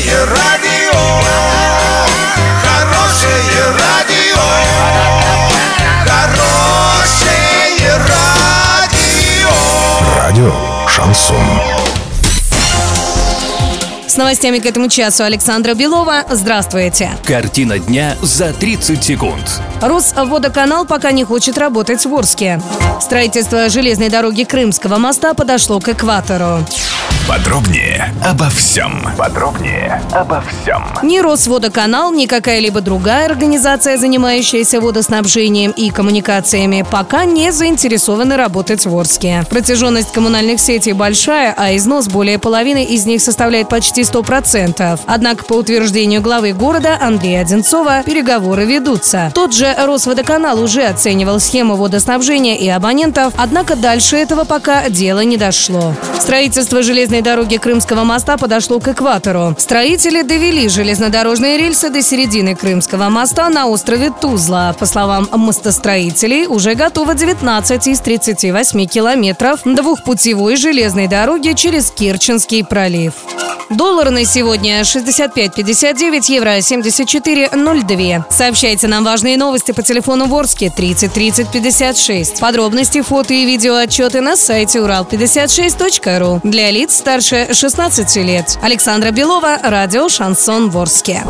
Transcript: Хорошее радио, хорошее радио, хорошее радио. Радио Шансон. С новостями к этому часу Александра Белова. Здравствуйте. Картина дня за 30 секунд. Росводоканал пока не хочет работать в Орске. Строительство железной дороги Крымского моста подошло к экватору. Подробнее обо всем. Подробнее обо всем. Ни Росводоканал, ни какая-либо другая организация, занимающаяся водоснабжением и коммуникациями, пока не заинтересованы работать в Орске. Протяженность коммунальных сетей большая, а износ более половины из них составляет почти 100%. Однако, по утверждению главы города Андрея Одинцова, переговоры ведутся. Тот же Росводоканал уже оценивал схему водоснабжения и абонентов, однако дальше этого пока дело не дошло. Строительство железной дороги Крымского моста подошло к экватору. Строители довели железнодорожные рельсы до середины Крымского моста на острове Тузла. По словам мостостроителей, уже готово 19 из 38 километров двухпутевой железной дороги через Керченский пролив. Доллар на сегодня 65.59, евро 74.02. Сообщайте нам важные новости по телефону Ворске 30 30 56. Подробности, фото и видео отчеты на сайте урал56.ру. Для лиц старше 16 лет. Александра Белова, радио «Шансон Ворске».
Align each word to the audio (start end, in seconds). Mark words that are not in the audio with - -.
Хорошее 0.00 0.24
радио, 0.24 0.98
хорошее 2.62 3.64
радио, 3.78 4.40
хорошее 6.06 7.98
радио. 8.08 9.50
Радио 10.16 10.54
Шансон. 10.88 11.36
С 14.06 14.16
новостями 14.16 14.58
к 14.58 14.64
этому 14.64 14.88
часу 14.88 15.24
Александра 15.24 15.74
Белова. 15.74 16.24
Здравствуйте. 16.30 17.10
Картина 17.26 17.78
дня 17.78 18.16
за 18.22 18.54
30 18.54 19.04
секунд. 19.04 19.60
Росводоканал 19.82 20.86
пока 20.86 21.12
не 21.12 21.24
хочет 21.24 21.58
работать 21.58 22.06
в 22.06 22.14
Орске. 22.14 22.62
Строительство 23.02 23.68
железной 23.68 24.08
дороги 24.08 24.44
Крымского 24.44 24.96
моста 24.96 25.34
подошло 25.34 25.78
к 25.78 25.90
экватору. 25.90 26.64
Подробнее 27.28 28.12
обо 28.24 28.48
всем. 28.50 29.04
Подробнее 29.16 30.02
обо 30.12 30.42
всем. 30.42 30.84
Ни 31.02 31.20
Росводоканал, 31.20 32.12
ни 32.12 32.26
какая-либо 32.26 32.80
другая 32.80 33.26
организация, 33.26 33.96
занимающаяся 33.96 34.80
водоснабжением 34.80 35.70
и 35.70 35.90
коммуникациями, 35.90 36.84
пока 36.90 37.24
не 37.24 37.52
заинтересованы 37.52 38.36
работать 38.36 38.84
в 38.84 38.96
Орске. 38.96 39.44
Протяженность 39.48 40.12
коммунальных 40.12 40.60
сетей 40.60 40.92
большая, 40.92 41.54
а 41.56 41.76
износ 41.76 42.08
более 42.08 42.38
половины 42.38 42.84
из 42.84 43.06
них 43.06 43.22
составляет 43.22 43.68
почти 43.68 44.02
100%. 44.02 45.00
Однако, 45.06 45.44
по 45.44 45.54
утверждению 45.54 46.22
главы 46.22 46.52
города 46.52 46.98
Андрея 47.00 47.42
Одинцова, 47.42 48.02
переговоры 48.04 48.64
ведутся. 48.64 49.30
Тот 49.34 49.54
же 49.54 49.72
Росводоканал 49.78 50.60
уже 50.60 50.82
оценивал 50.82 51.38
схему 51.38 51.76
водоснабжения 51.76 52.56
и 52.56 52.68
абонентов, 52.68 53.32
однако 53.36 53.76
дальше 53.76 54.16
этого 54.16 54.44
пока 54.44 54.88
дело 54.88 55.20
не 55.20 55.36
дошло. 55.36 55.94
Строительство 56.18 56.82
железной 57.10 57.22
дороги 57.22 57.56
Крымского 57.56 58.04
моста 58.04 58.36
подошло 58.36 58.78
к 58.78 58.86
экватору. 58.86 59.56
Строители 59.58 60.22
довели 60.22 60.68
железнодорожные 60.68 61.58
рельсы 61.58 61.90
до 61.90 62.02
середины 62.02 62.54
Крымского 62.54 63.08
моста 63.08 63.48
на 63.48 63.66
острове 63.66 64.12
Тузла. 64.12 64.76
По 64.78 64.86
словам 64.86 65.28
мостостроителей, 65.32 66.46
уже 66.46 66.74
готово 66.74 67.14
19 67.14 67.88
из 67.88 67.98
38 67.98 68.86
километров 68.86 69.60
двухпутевой 69.64 70.54
железной 70.54 71.08
дороги 71.08 71.52
через 71.54 71.90
Керченский 71.90 72.64
пролив. 72.64 73.14
Доллар 73.70 74.10
на 74.10 74.24
сегодня 74.24 74.80
65.59, 74.80 76.32
евро 76.32 76.58
74.02. 76.58 78.24
Сообщайте 78.28 78.88
нам 78.88 79.04
важные 79.04 79.36
новости 79.36 79.70
по 79.70 79.82
телефону 79.82 80.26
Ворске 80.26 80.70
30 80.70 81.12
30 81.12 81.52
56. 81.52 82.40
Подробности, 82.40 83.00
фото 83.00 83.32
и 83.32 83.46
видео 83.46 83.76
отчеты 83.76 84.20
на 84.22 84.36
сайте 84.36 84.80
урал56.ру. 84.80 86.40
Для 86.42 86.72
лиц 86.72 86.96
старше 86.96 87.54
16 87.54 88.16
лет. 88.16 88.58
Александра 88.60 89.12
Белова, 89.12 89.56
радио 89.62 90.08
«Шансон 90.08 90.68
Ворске». 90.70 91.22